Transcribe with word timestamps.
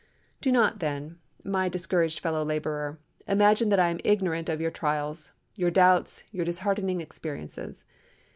Do 0.41 0.51
not, 0.51 0.79
then, 0.79 1.19
my 1.43 1.69
discouraged 1.69 2.21
fellow 2.21 2.43
laborer, 2.43 2.97
imagine 3.27 3.69
that 3.69 3.79
I 3.79 3.89
am 3.89 3.99
ignorant 4.03 4.49
of 4.49 4.59
your 4.59 4.71
trials, 4.71 5.31
your 5.55 5.69
doubts, 5.69 6.23
your 6.31 6.43
disheartening 6.43 6.99
experiences. 7.01 7.85